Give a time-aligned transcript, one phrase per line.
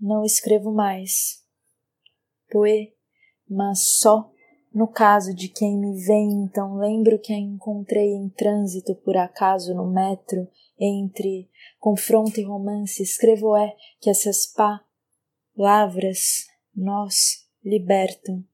[0.00, 1.44] não escrevo mais.
[2.50, 2.92] Poe,
[3.48, 4.30] mas só
[4.72, 9.74] no caso de quem me vem, então lembro que a encontrei em trânsito por acaso
[9.74, 14.46] no metro, entre confronto e romance, escrevo é que essas
[15.56, 18.44] palavras nós libertam.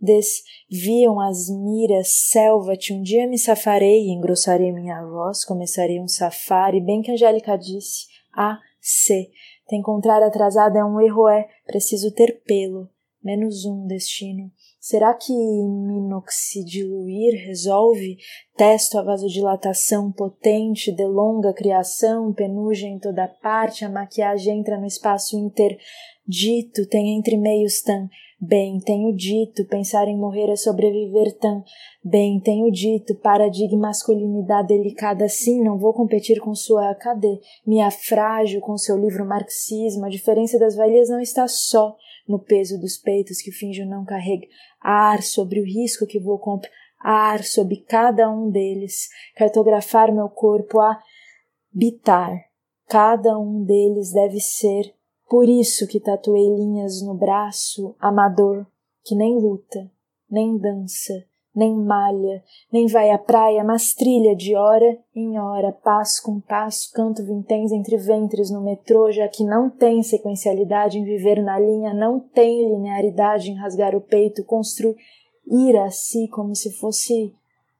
[0.00, 7.02] Desviam as miras, selva-te, um dia me safarei, engrossarei minha voz, começarei um safari, bem
[7.02, 9.32] que Angélica disse, a se,
[9.66, 12.88] te encontrar atrasada é um erro, é, preciso ter pelo,
[13.20, 14.52] menos um destino.
[14.88, 18.18] Será que minoxidiluir resolve?
[18.56, 24.86] Testo a vasodilatação potente, delonga a criação, penugem em toda parte, a maquiagem entra no
[24.86, 28.08] espaço interdito, tem entre meios tan.
[28.40, 31.64] Bem, tenho dito, pensar em morrer é sobreviver tan.
[32.04, 37.40] Bem, tenho dito, paradigma masculinidade delicada sim, não vou competir com sua cadê?
[37.66, 41.96] Minha frágil com seu livro Marxismo, a diferença das velhas não está só
[42.28, 44.46] no peso dos peitos que finjo não carrega,
[44.80, 50.78] ar sobre o risco que vou comprar, ar sobre cada um deles, cartografar meu corpo,
[50.80, 52.44] habitar.
[52.88, 54.94] Cada um deles deve ser,
[55.28, 58.66] por isso que tatuei linhas no braço, amador,
[59.04, 59.90] que nem luta,
[60.30, 61.24] nem dança,
[61.56, 66.92] nem malha, nem vai à praia, mas trilha de hora em hora, passo com passo,
[66.92, 71.94] canto vinténs entre ventres no metrô, já que não tem sequencialidade em viver na linha,
[71.94, 77.34] não tem linearidade em rasgar o peito, construir a si como se fosse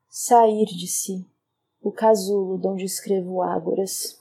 [0.08, 1.26] sair de si.
[1.82, 4.18] O casulo de onde escrevo ágoras.